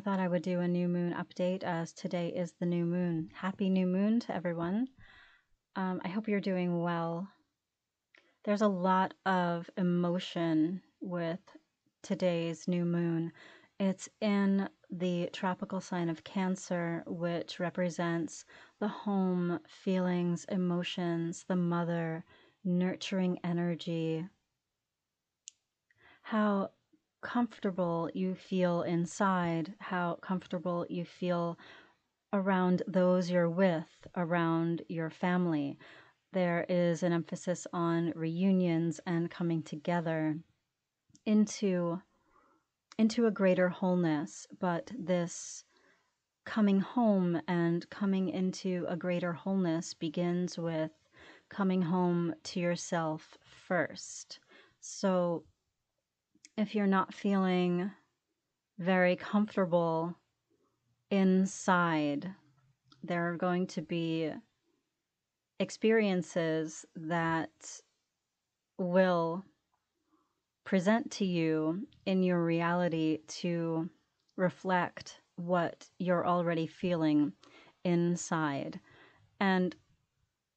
[0.00, 3.28] I thought I would do a new moon update as today is the new moon.
[3.34, 4.88] Happy new moon to everyone.
[5.76, 7.28] Um, I hope you're doing well.
[8.42, 11.40] There's a lot of emotion with
[12.02, 13.30] today's new moon.
[13.78, 18.46] It's in the tropical sign of Cancer, which represents
[18.78, 22.24] the home, feelings, emotions, the mother,
[22.64, 24.26] nurturing energy,
[26.22, 26.70] how
[27.22, 31.58] comfortable you feel inside, how comfortable you feel
[32.32, 35.78] around those you're with, around your family.
[36.32, 40.36] There is an emphasis on reunions and coming together
[41.26, 42.00] into
[42.98, 45.64] into a greater wholeness, but this
[46.44, 50.90] coming home and coming into a greater wholeness begins with
[51.48, 54.38] coming home to yourself first.
[54.80, 55.44] So
[56.60, 57.90] if you're not feeling
[58.78, 60.14] very comfortable
[61.10, 62.34] inside,
[63.02, 64.30] there are going to be
[65.58, 67.48] experiences that
[68.76, 69.42] will
[70.64, 73.88] present to you in your reality to
[74.36, 77.32] reflect what you're already feeling
[77.84, 78.78] inside.
[79.40, 79.74] And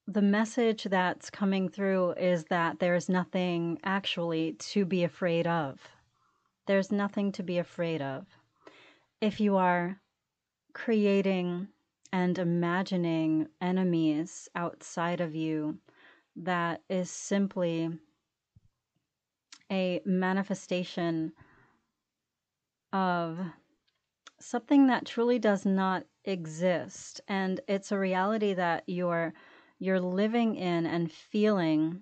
[0.08, 5.80] the message that's coming through is that there's nothing actually to be afraid of.
[6.68, 8.26] There's nothing to be afraid of.
[9.22, 10.02] If you are
[10.74, 11.70] creating
[12.12, 15.78] and imagining enemies outside of you,
[16.36, 17.90] that is simply
[19.72, 21.32] a manifestation
[22.92, 23.40] of
[24.40, 27.22] something that truly does not exist.
[27.28, 29.34] And it's a reality that you're
[29.84, 32.02] you're living in and feeling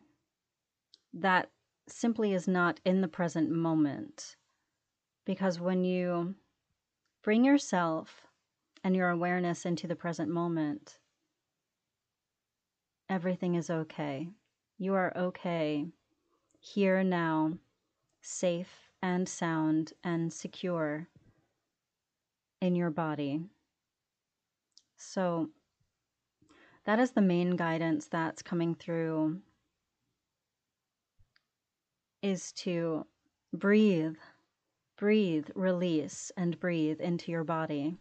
[1.15, 1.49] that
[1.87, 4.35] simply is not in the present moment.
[5.25, 6.35] Because when you
[7.23, 8.21] bring yourself
[8.83, 10.99] and your awareness into the present moment,
[13.09, 14.29] everything is okay.
[14.77, 15.87] You are okay
[16.59, 17.53] here now,
[18.21, 21.07] safe and sound and secure
[22.61, 23.41] in your body.
[24.97, 25.49] So,
[26.85, 29.39] that is the main guidance that's coming through
[32.21, 33.05] is to
[33.53, 34.15] breathe,
[34.97, 37.97] breathe, release, and breathe into your body.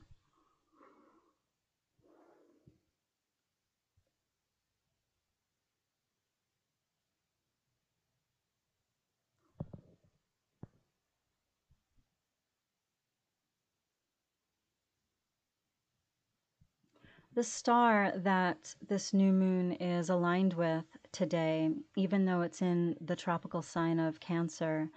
[17.40, 23.16] The star that this new moon is aligned with today, even though it's in the
[23.16, 24.90] tropical sign of Cancer,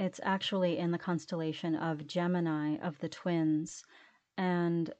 [0.00, 3.84] it's actually in the constellation of Gemini of the twins.
[4.36, 4.92] And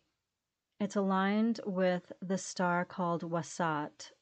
[0.79, 4.13] it's aligned with the star called Wasat,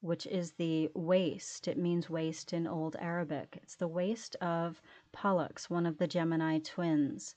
[0.00, 1.68] which is the waist.
[1.68, 3.60] It means waist in Old Arabic.
[3.62, 4.82] It's the waist of
[5.12, 7.36] Pollux, one of the Gemini twins.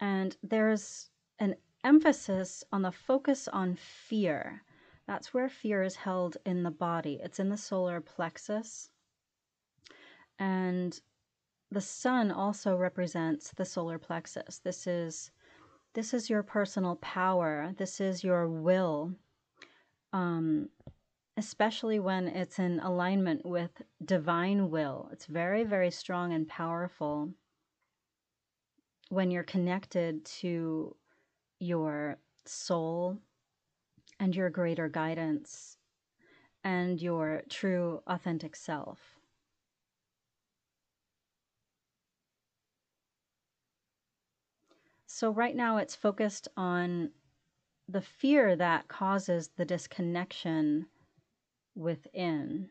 [0.00, 1.54] And there's an
[1.84, 4.62] emphasis on the focus on fear.
[5.06, 7.20] That's where fear is held in the body.
[7.22, 8.90] It's in the solar plexus.
[10.38, 10.98] And
[11.70, 14.58] the sun also represents the solar plexus.
[14.58, 15.30] This is
[15.92, 17.74] this is your personal power.
[17.76, 19.12] This is your will.
[20.12, 20.68] Um,
[21.36, 25.08] especially when it's in alignment with divine will.
[25.12, 27.30] It's very, very strong and powerful
[29.08, 30.94] when you're connected to
[31.60, 33.18] your soul
[34.18, 35.78] and your greater guidance
[36.64, 39.18] and your true authentic self.
[45.06, 47.10] So, right now, it's focused on
[47.88, 50.86] the fear that causes the disconnection
[51.74, 52.70] within.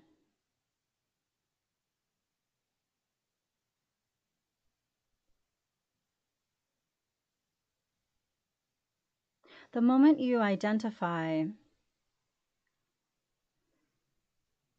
[9.71, 11.43] The moment you identify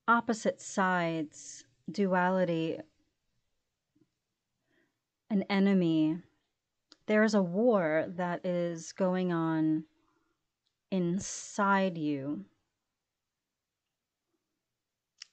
[0.08, 2.81] opposite sides, duality,
[5.31, 6.19] an enemy,
[7.06, 9.84] there is a war that is going on
[10.90, 12.44] inside you.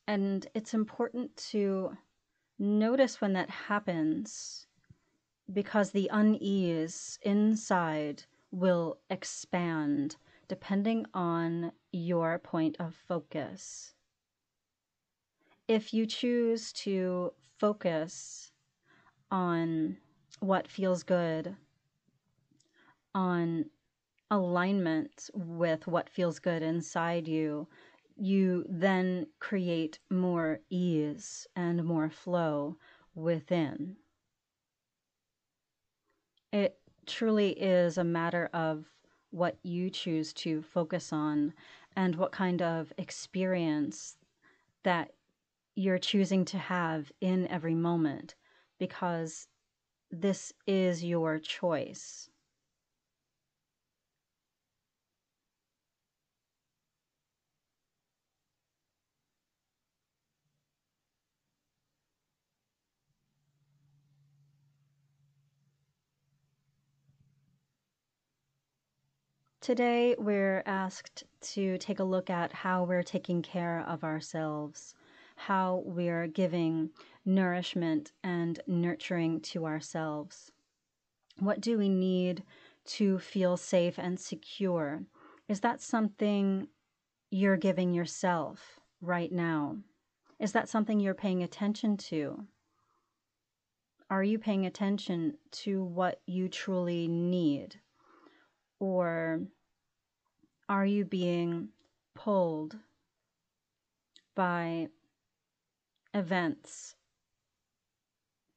[0.05, 1.97] And it's important to
[2.59, 4.67] notice when that happens
[5.51, 10.15] because the unease inside will expand
[10.47, 13.93] depending on your point of focus.
[15.67, 18.51] If you choose to focus
[19.29, 19.97] on
[20.39, 21.55] what feels good,
[23.13, 23.65] on
[24.31, 27.67] alignment with what feels good inside you,
[28.15, 32.77] you then create more ease and more flow
[33.15, 33.97] within.
[36.51, 38.85] It truly is a matter of
[39.31, 41.53] what you choose to focus on
[41.95, 44.17] and what kind of experience
[44.83, 45.11] that
[45.75, 48.35] you're choosing to have in every moment
[48.79, 49.47] because
[50.11, 52.29] this is your choice.
[69.67, 74.95] Today, we're asked to take a look at how we're taking care of ourselves,
[75.35, 76.91] how we're giving
[77.25, 80.53] nourishment and nurturing to ourselves.
[81.39, 82.43] What do we need
[82.95, 85.03] to feel safe and secure?
[85.49, 86.69] Is that something
[87.29, 89.79] you're giving yourself right now?
[90.39, 92.45] Is that something you're paying attention to?
[94.09, 95.33] Are you paying attention
[95.63, 97.81] to what you truly need?
[98.79, 99.41] Or
[100.69, 101.69] are you being
[102.13, 102.77] pulled
[104.35, 104.87] by
[106.13, 106.95] events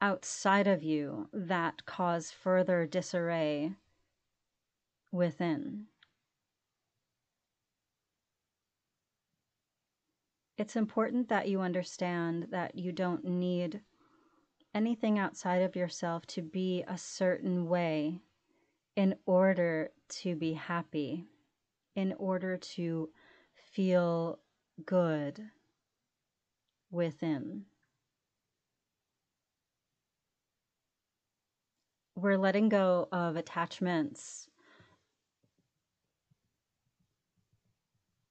[0.00, 3.72] outside of you that cause further disarray
[5.12, 5.86] within?
[10.56, 13.80] It's important that you understand that you don't need
[14.74, 18.20] anything outside of yourself to be a certain way
[18.96, 21.24] in order to be happy,
[22.00, 23.10] in order to
[23.72, 24.38] feel
[24.86, 25.38] good
[26.90, 27.66] within.
[32.16, 34.48] We're letting go of attachments,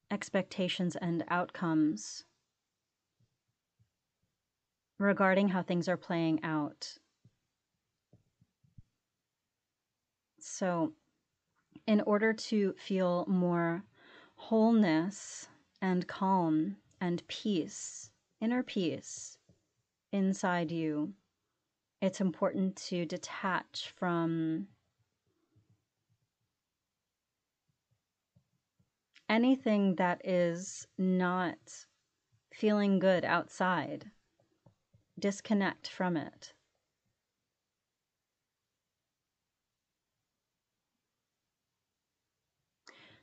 [0.09, 2.23] expectations, and outcomes
[4.97, 6.97] regarding how things are playing out
[10.41, 10.93] So,
[11.87, 13.83] in order to feel more
[14.35, 15.47] wholeness
[15.81, 18.11] and calm and peace,
[18.41, 19.37] inner peace
[20.11, 21.13] inside you,
[22.01, 24.67] it's important to detach from
[29.27, 31.85] anything that is not
[32.53, 34.05] feeling good outside.
[35.19, 36.53] Disconnect from it.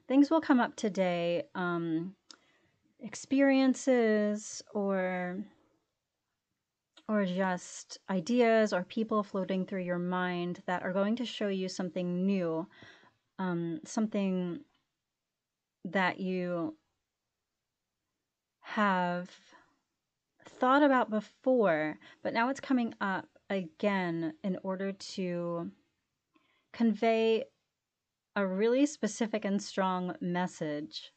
[0.09, 2.15] Things will come up today um,
[3.01, 5.39] experiences or
[7.09, 11.69] or just ideas or people floating through your mind that are going to show you
[11.69, 12.67] something new
[13.39, 14.61] um, something
[15.85, 16.77] that you
[18.61, 19.31] have
[20.49, 25.71] thought about before but now it's coming up again in order to
[26.73, 27.45] convey
[28.37, 31.11] a really specific and strong message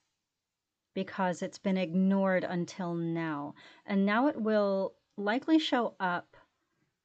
[0.95, 3.53] because it's been ignored until now.
[3.85, 6.37] And now it will likely show up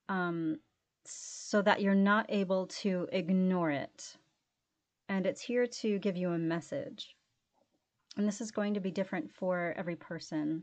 [0.08, 0.60] um,
[1.04, 4.16] so that you're not able to ignore it.
[5.08, 7.16] And it's here to give you a message.
[8.16, 10.62] And this is going to be different for every person.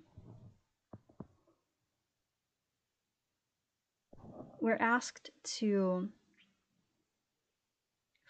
[4.61, 6.07] We're asked to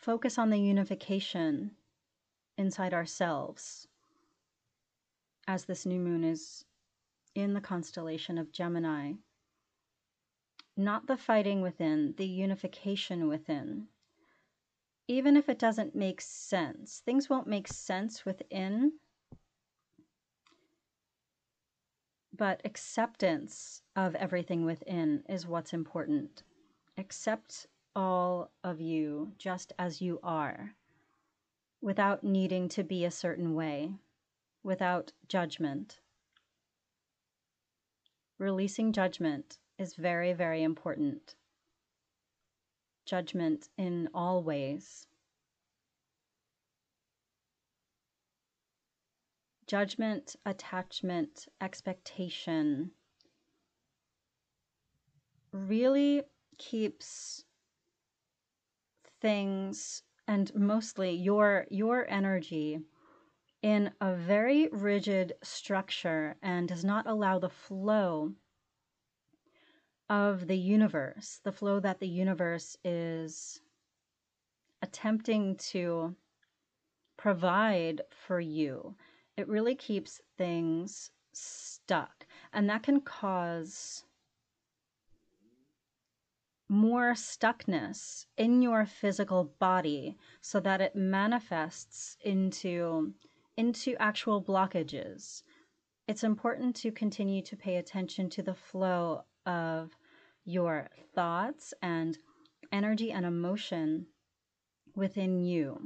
[0.02, 1.72] focus on the unification
[2.58, 3.88] inside ourselves
[5.48, 6.66] as this new moon is
[7.36, 9.14] in the constellation of Gemini.
[10.76, 13.88] Not the fighting within, the unification within.
[15.08, 18.94] Even if it doesn't make sense, things won't make sense within,
[22.36, 26.44] but acceptance of everything within is what's important.
[26.98, 30.76] Accept all of you just as you are,
[31.82, 33.94] without needing to be a certain way,
[34.64, 36.00] without judgment.
[38.38, 41.36] Releasing judgment is very, very important.
[43.06, 45.08] Judgment in all ways.
[49.68, 52.92] Judgment, attachment, expectation
[55.54, 56.24] really
[56.58, 57.46] keeps
[59.22, 62.80] things and mostly your your energy
[63.62, 68.34] in a very rigid structure and does not allow the flow
[70.10, 73.62] of the universe, the flow that the universe is
[74.82, 76.16] attempting to
[77.18, 78.96] provide for you,
[79.38, 82.26] it really keeps things stuck.
[82.52, 84.04] And that can cause
[86.72, 93.14] more stuckness in your physical body so that it manifests into
[93.58, 95.44] into actual blockages.
[96.08, 99.98] It's important to continue to pay attention to the flow of
[100.46, 102.18] your thoughts and
[102.72, 104.06] energy and emotion
[104.96, 105.78] within you.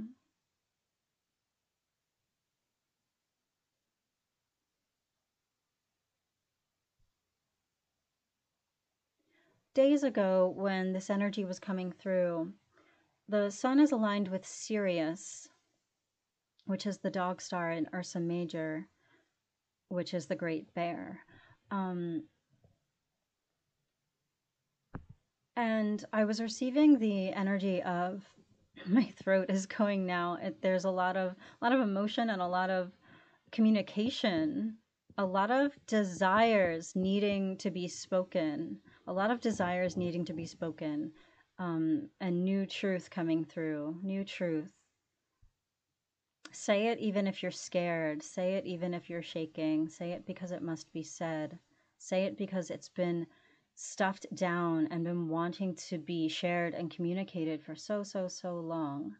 [9.75, 12.53] Days ago, when this energy was coming through,
[13.27, 15.50] the sun is aligned with Sirius,
[16.63, 18.88] which is the dog star in Ursa Major,
[19.89, 21.20] which is the Great Bear.
[21.72, 22.24] Um,
[25.58, 28.24] and I was receiving the energy of
[28.86, 30.38] my throat is going now.
[30.41, 32.94] It, there's a lot of a lot of emotion and a lot of
[33.51, 34.77] communication,
[35.18, 40.46] a lot of desires needing to be spoken, a lot of desires needing to be
[40.46, 41.12] spoken,
[41.58, 44.70] um, and new truth coming through, new truth.
[46.52, 48.24] Say it even if you're scared.
[48.24, 49.90] Say it even if you're shaking.
[49.90, 51.60] Say it because it must be said.
[51.98, 53.28] Say it because it's been
[53.76, 59.16] stuffed down and been wanting to be shared and communicated for so, so, so long.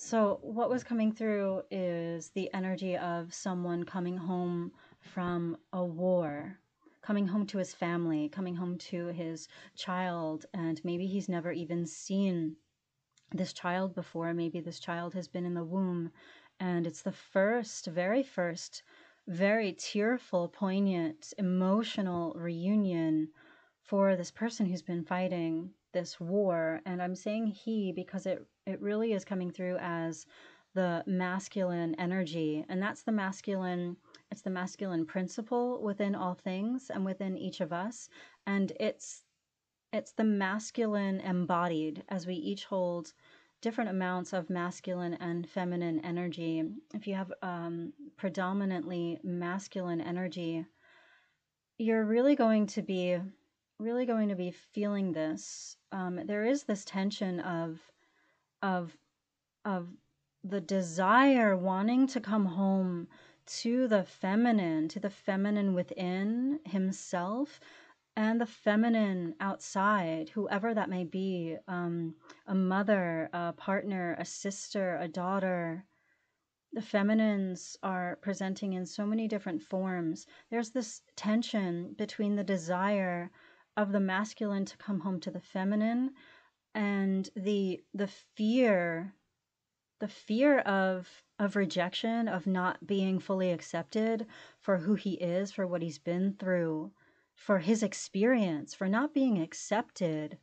[0.00, 6.60] So, what was coming through is the energy of someone coming home from a war,
[7.02, 11.84] coming home to his family, coming home to his child, and maybe he's never even
[11.84, 12.54] seen
[13.32, 14.32] this child before.
[14.32, 16.12] Maybe this child has been in the womb,
[16.60, 18.84] and it's the first, very first
[19.26, 23.28] very tearful, poignant, emotional reunion
[23.82, 26.80] for this person who's been fighting this war.
[26.86, 30.26] And I'm saying he because it, it really is coming through as
[30.74, 32.64] the masculine energy.
[32.68, 33.96] And that's the masculine,
[34.30, 38.08] it's the masculine principle within all things and within each of us.
[38.46, 39.22] And it's
[39.92, 43.14] it's the masculine embodied as we each hold
[43.60, 46.62] different amounts of masculine and feminine energy.
[46.94, 50.66] If you have um, predominantly masculine energy,
[51.78, 53.18] you're really going to be
[53.78, 55.76] really going to be feeling this.
[55.92, 57.80] Um, there is this tension of
[58.62, 58.96] of
[59.64, 59.88] of
[60.44, 63.08] the desire wanting to come home
[63.46, 67.60] to the feminine, to the feminine within himself,
[68.16, 72.14] and the feminine outside, whoever that may be um,
[72.46, 75.84] a mother, a partner, a sister, a daughter.
[76.72, 80.26] The feminines are presenting in so many different forms.
[80.50, 83.30] There's this tension between the desire
[83.78, 86.10] of the masculine to come home to the feminine
[86.74, 89.14] and the the fear
[90.00, 94.26] the fear of of rejection of not being fully accepted
[94.60, 96.92] for who he is for what he's been through
[97.38, 100.38] for his experience, for not being accepted,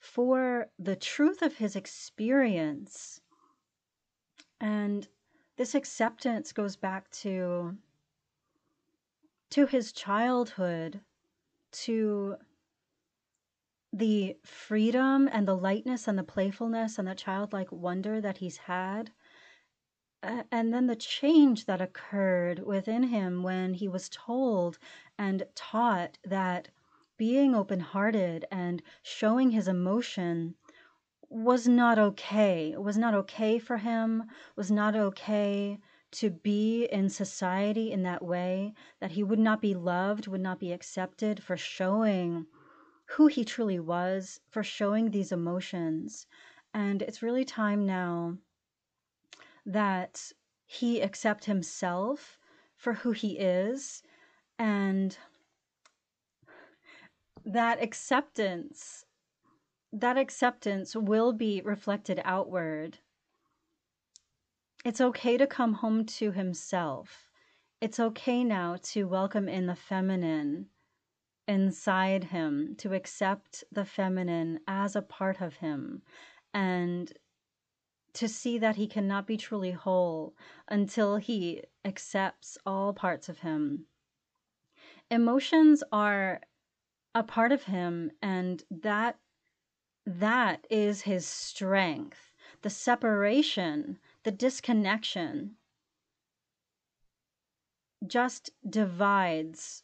[0.00, 3.20] for the truth of his experience.
[4.60, 5.06] And
[5.56, 7.76] this acceptance goes back to
[9.50, 11.00] to his childhood,
[11.70, 12.36] to
[13.96, 19.12] the freedom and the lightness and the playfulness and the childlike wonder that he's had
[20.50, 24.78] and then the change that occurred within him when he was told
[25.18, 26.68] and taught that
[27.16, 30.54] being open hearted and showing his emotion
[31.28, 34.24] was not okay, it was not okay for him,
[34.56, 35.78] was not okay
[36.12, 40.60] to be in society in that way, that he would not be loved, would not
[40.60, 42.46] be accepted for showing
[43.06, 46.26] who he truly was, for showing these emotions.
[46.72, 48.38] And it's really time now
[49.66, 50.32] that
[50.66, 52.38] he accept himself
[52.76, 54.02] for who he is
[54.58, 55.16] and
[57.44, 59.04] that acceptance
[59.92, 62.98] that acceptance will be reflected outward
[64.84, 67.30] it's okay to come home to himself
[67.80, 70.66] it's okay now to welcome in the feminine
[71.46, 76.02] inside him to accept the feminine as a part of him
[76.52, 77.12] and
[78.14, 80.34] to see that he cannot be truly whole
[80.68, 83.86] until he accepts all parts of him.
[85.10, 86.40] Emotions are
[87.14, 89.18] a part of him and that
[90.06, 92.34] that is his strength.
[92.62, 95.56] The separation, the disconnection
[98.06, 99.83] just divides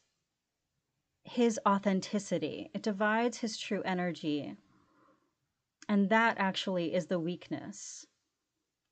[1.23, 2.69] his authenticity.
[2.73, 4.55] It divides his true energy.
[5.87, 8.05] And that actually is the weakness.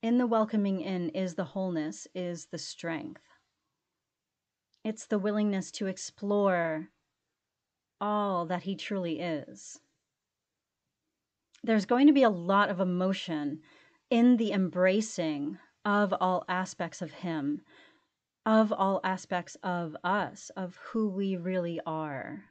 [0.02, 3.22] In the welcoming in is the wholeness, is the strength.
[4.84, 6.90] It's the willingness to explore
[8.00, 9.80] all that he truly is.
[11.64, 13.60] There's going to be a lot of emotion
[14.10, 17.62] in the embracing of all aspects of him,
[18.46, 22.46] of all aspects of us, of who we really are.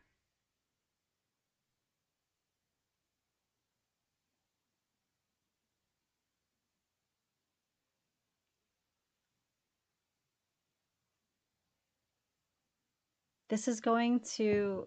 [13.48, 14.86] This is going to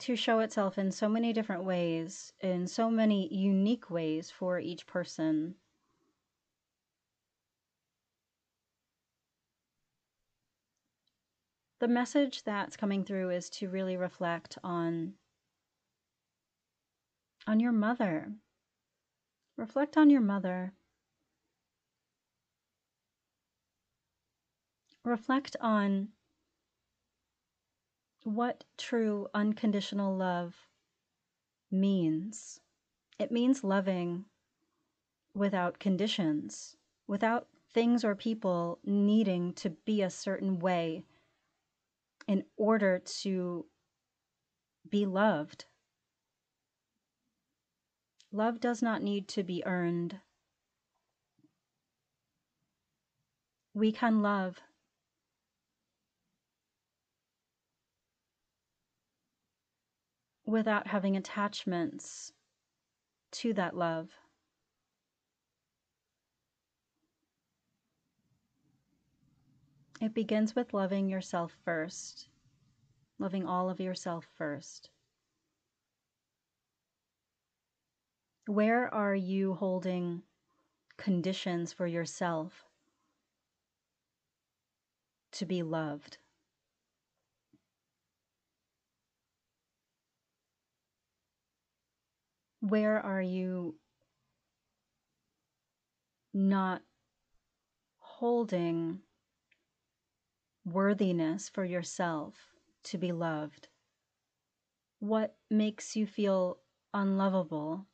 [0.00, 4.84] to show itself in so many different ways, in so many unique ways for each
[4.86, 5.54] person.
[11.82, 15.14] The message that's coming through is to really reflect on
[17.44, 18.34] on your mother.
[19.56, 20.74] Reflect on your mother.
[25.04, 26.10] Reflect on
[28.22, 30.54] what true unconditional love
[31.68, 32.60] means.
[33.18, 34.26] It means loving
[35.34, 36.76] without conditions,
[37.08, 41.02] without things or people needing to be a certain way
[42.26, 43.66] in order to
[44.88, 45.64] be loved.
[48.30, 50.20] Love does not need to be earned.
[53.74, 54.58] We can love
[60.44, 62.32] without having attachments
[63.32, 64.10] to that love.
[70.02, 72.26] It begins with loving yourself first,
[73.20, 74.90] loving all of yourself first.
[78.46, 80.24] Where are you holding
[80.96, 82.64] conditions for yourself
[85.30, 86.18] to be loved?
[92.58, 93.76] Where are you
[96.34, 96.82] not
[98.00, 98.98] holding
[100.64, 102.34] worthiness for yourself
[102.84, 103.68] to be loved?
[105.00, 106.58] What makes you feel
[106.94, 107.86] unlovable?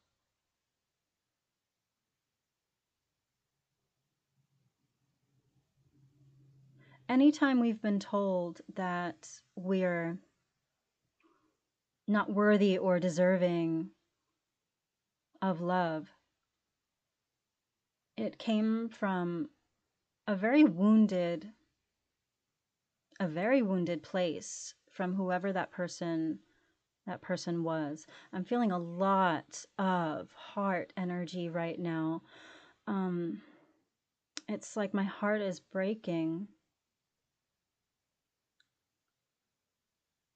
[7.08, 10.18] Anytime we've been told that we're
[12.06, 13.90] not worthy or deserving
[15.42, 16.08] of love.
[18.16, 19.50] It came from
[20.26, 21.52] a very wounded,
[23.20, 26.38] a very wounded place from whoever that person
[27.06, 28.06] that person was.
[28.34, 32.22] I'm feeling a lot of heart energy right now.
[32.86, 33.40] Um,
[34.46, 36.48] it's like my heart is breaking.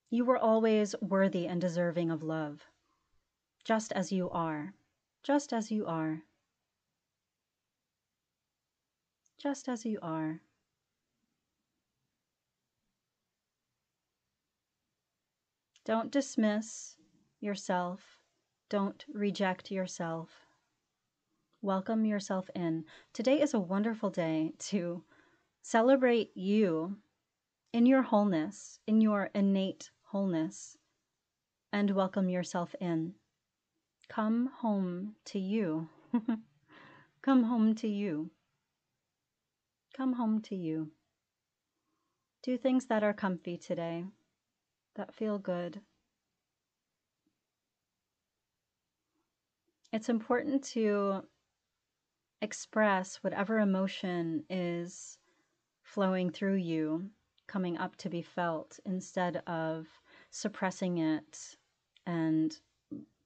[0.09, 2.65] You were always worthy and deserving of love,
[3.65, 4.73] just as you are
[5.23, 6.23] just as you are.
[9.39, 10.41] Just as you are.
[15.85, 16.97] Don't dismiss
[17.41, 18.21] yourself.
[18.71, 20.31] Don't reject yourself.
[21.61, 22.85] Welcome yourself in.
[23.13, 25.03] Today is a wonderful day to
[25.63, 26.99] celebrate you
[27.73, 30.77] in your wholeness, in your innate wholeness,
[31.73, 33.15] and welcome yourself in.
[34.09, 35.89] Come home to you.
[37.23, 38.31] Come home to you.
[39.97, 40.93] Come home to you.
[42.45, 44.05] Do things that are comfy today,
[44.95, 45.81] that feel good.
[49.93, 51.23] It's important to
[52.41, 55.19] express whatever emotion is
[55.83, 57.11] flowing through you,
[57.47, 59.87] coming up to be felt, instead of
[60.31, 61.57] suppressing it
[62.07, 62.59] and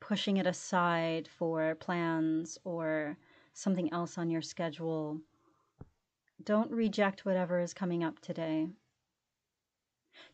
[0.00, 3.16] pushing it aside for plans or
[3.55, 5.20] something else on your schedule.
[6.42, 8.68] Don't reject whatever is coming up today.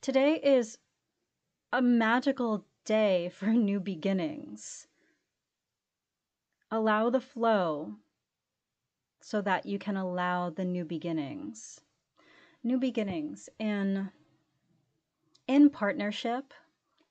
[0.01, 0.79] Today is
[1.73, 4.87] a magical day for new beginnings.
[6.71, 7.97] Allow the flow
[9.21, 11.81] so that you can allow the new beginnings.
[12.65, 14.11] New beginnings in
[15.49, 16.55] in partnership,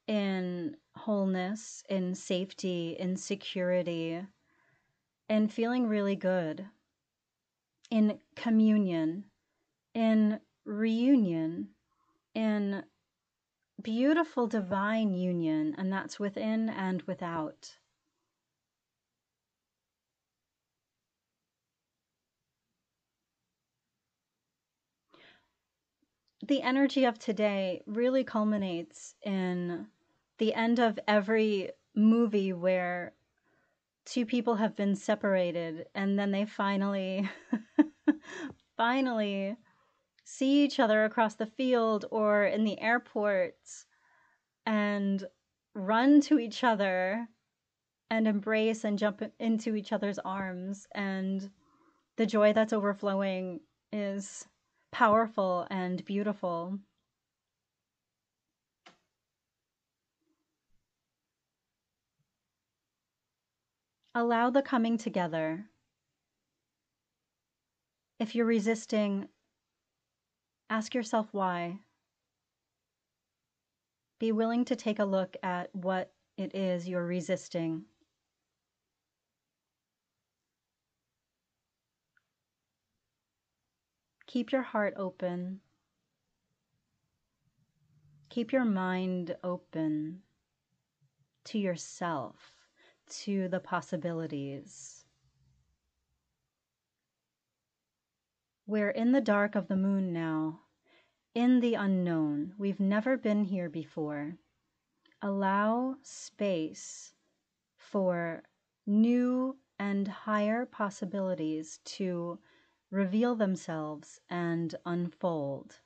[0.07, 4.21] in wholeness, in safety, in security,
[5.29, 6.65] in feeling really good,
[7.89, 9.25] in communion,
[9.93, 11.67] in reunion,
[12.33, 12.83] in
[13.83, 17.77] beautiful divine union, and that's within and without.
[26.45, 29.87] The energy of today really culminates in
[30.37, 33.13] the end of every movie where
[34.05, 37.29] two people have been separated and then they finally,
[38.77, 39.55] finally
[40.23, 43.55] see each other across the field or in the airport
[44.65, 45.25] and
[45.73, 47.27] run to each other
[48.09, 51.49] and embrace and jump into each other's arms and
[52.17, 53.59] the joy that's overflowing
[53.91, 54.45] is
[54.91, 56.77] powerful and beautiful
[64.13, 65.69] Allow the coming together.
[68.19, 69.29] If you're resisting,
[70.71, 71.77] ask yourself why.
[74.19, 77.83] Be willing to take a look at what it is you're resisting.
[84.27, 85.59] Keep your heart open.
[88.29, 90.21] Keep your mind open
[91.43, 92.37] to yourself
[93.09, 95.00] to the possibilities.
[98.71, 100.61] We're in the dark of the moon now,
[101.35, 102.53] in the unknown.
[102.57, 104.37] We've never been here before.
[105.21, 107.11] Allow space
[107.75, 108.43] for
[108.87, 112.39] new and higher possibilities to
[112.91, 115.81] reveal themselves and unfold.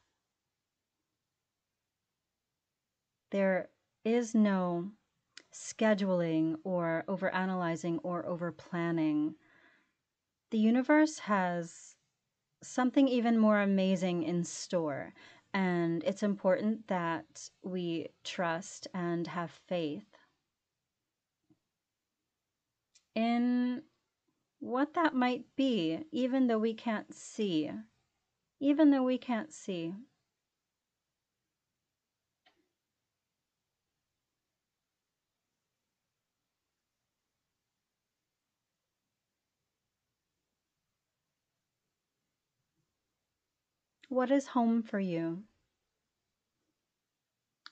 [3.32, 3.70] There
[4.04, 4.92] is no
[5.52, 9.34] scheduling or over analyzing or over planning.
[10.52, 11.95] The universe has
[12.66, 15.14] something even more amazing in store.
[15.54, 20.18] And it's important that we trust and have faith
[23.16, 23.82] in
[24.60, 27.72] what that might be, even though we can't see.
[28.60, 29.94] Even though we can't see.
[44.16, 45.44] What is home for you?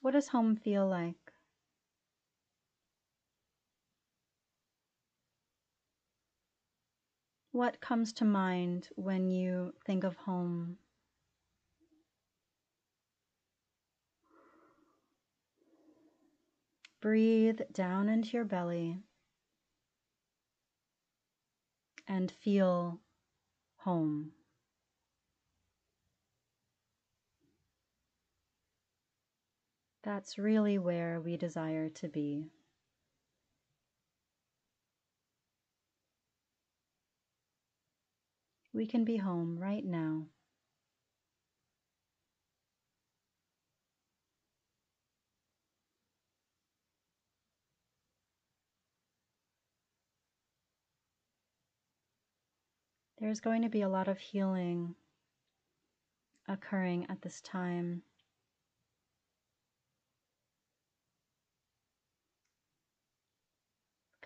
[0.01, 1.31] What does home feel like?
[7.53, 10.79] What comes to mind when you think of home?
[16.99, 18.99] Breathe down into your belly
[22.05, 22.99] and feel
[23.77, 24.33] home.
[30.03, 32.51] That's really where we desire to be.
[38.73, 40.25] We can be home right now.
[53.19, 54.95] There's going to be a lot of healing
[56.45, 58.01] occurring at this time.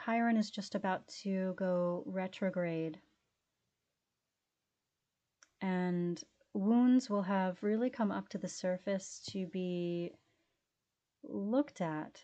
[0.08, 3.02] Chiron is just about to go retrograde.
[5.60, 10.14] And wounds will have really come up to the surface to be
[11.24, 12.24] looked at.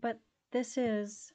[0.00, 0.18] But
[0.50, 1.30] this is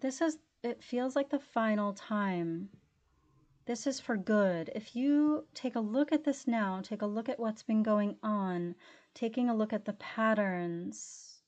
[0.00, 2.70] this is it feels like the final time.
[3.66, 4.70] This is for good.
[4.74, 8.16] If you take a look at this now, take a look at what's been going
[8.22, 8.74] on,
[9.14, 11.40] taking a look at the patterns,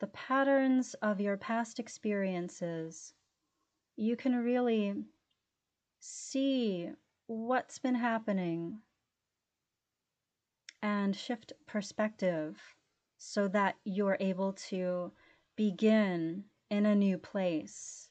[0.00, 3.14] the patterns of your past experiences,
[3.96, 4.94] you can really
[6.00, 6.90] see
[7.26, 8.80] what's been happening
[10.82, 12.60] and shift perspective
[13.18, 15.10] so that you're able to
[15.56, 18.10] begin in a new place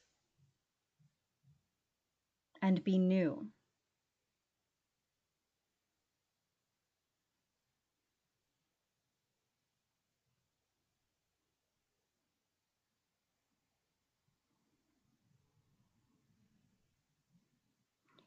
[2.60, 3.46] and be new.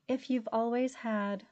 [0.09, 1.45] If you've always had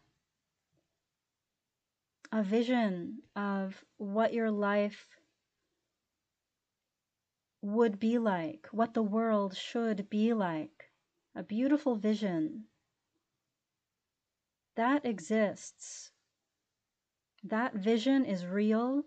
[2.31, 5.07] a vision of what your life
[7.61, 10.89] would be like, what the world should be like,
[11.35, 12.63] a beautiful vision,
[14.75, 16.11] that exists.
[17.43, 19.03] That vision is real.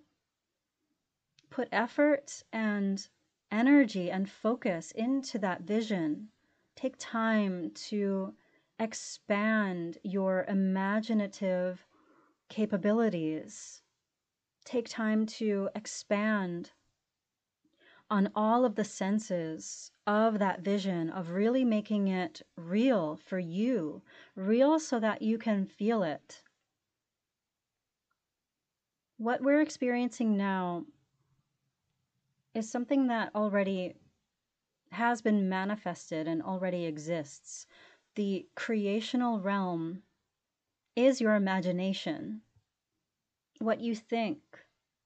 [1.50, 3.04] Put effort and
[3.50, 6.28] energy and focus into that vision.
[6.76, 8.34] Take time to
[8.80, 11.86] expand your imaginative
[12.48, 13.82] capabilities.
[14.64, 16.72] Take time to expand
[18.10, 24.02] on all of the senses of that vision, of really making it real for you,
[24.34, 26.42] real so that you can feel it.
[29.18, 30.86] What we're experiencing now
[32.54, 33.94] is something that already
[34.92, 37.66] has been manifested and already exists.
[38.16, 40.02] The creational realm
[40.96, 42.42] is your imagination.
[43.60, 44.40] What you think,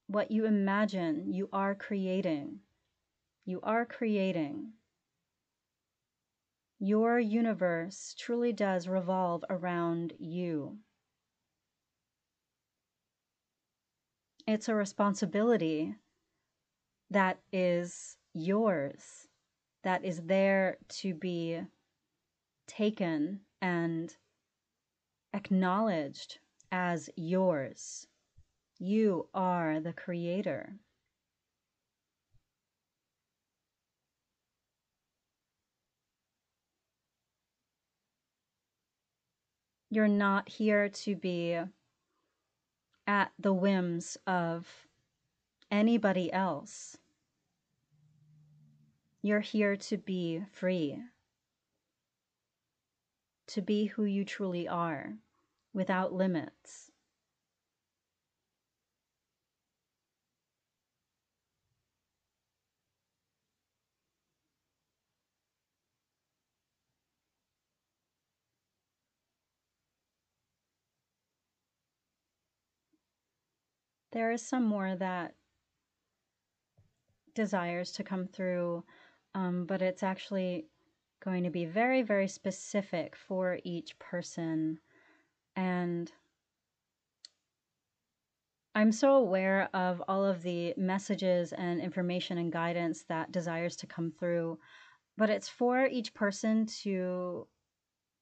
[0.06, 2.60] what you imagine, you are creating.
[3.44, 4.72] You are creating.
[6.78, 10.78] Your universe truly does revolve around you.
[14.46, 15.94] It's a responsibility
[17.10, 19.28] that is yours,
[19.82, 21.62] that is there to be
[22.66, 24.16] taken and
[25.32, 26.38] acknowledged
[26.72, 28.06] as yours.
[28.78, 30.74] You are the creator.
[39.90, 41.60] You're not here to be
[43.06, 44.66] at the whims of
[45.70, 46.96] anybody else.
[49.22, 50.98] You're here to be free,
[53.48, 55.14] to be who you truly are
[55.72, 56.90] without limits.
[74.12, 75.34] There is some more that
[77.34, 78.84] desires to come through,
[79.34, 80.66] um, but it's actually
[81.24, 84.78] going to be very, very specific for each person.
[85.56, 86.12] And
[88.74, 93.86] I'm so aware of all of the messages and information and guidance that desires to
[93.86, 94.58] come through,
[95.16, 97.46] but it's for each person to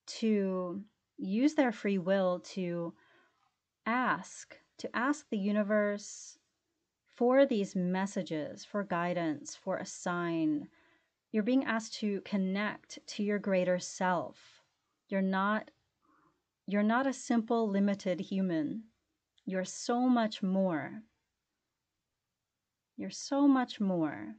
[0.05, 0.83] to
[1.17, 2.93] use their free will to
[3.87, 6.39] ask to ask the universe
[7.07, 10.69] for these messages, for guidance, for a sign.
[11.33, 14.61] You're being asked to connect to your greater self.
[15.09, 15.71] You're not
[16.67, 18.85] you're not a simple limited human.
[19.45, 21.03] You're so much more.
[22.97, 24.37] You're so much more.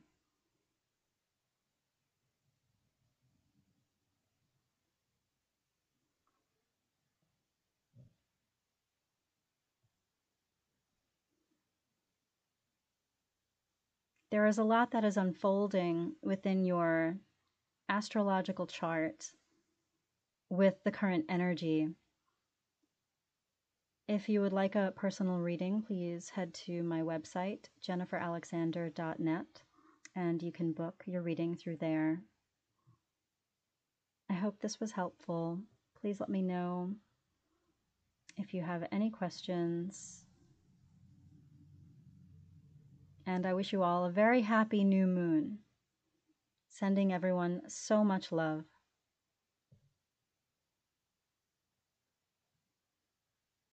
[14.34, 17.16] There is a lot that is unfolding within your
[17.88, 19.32] astrological chart
[20.50, 21.88] with the current energy.
[24.08, 29.46] If you would like a personal reading, please head to my website, jenniferalexander.net,
[30.16, 32.20] and you can book your reading through there.
[34.32, 35.60] I hope this was helpful.
[36.02, 36.90] Please let me know
[38.38, 40.23] if you have any questions
[43.26, 45.60] and I wish you all a very happy new moon.
[46.68, 48.66] Sending everyone so much love.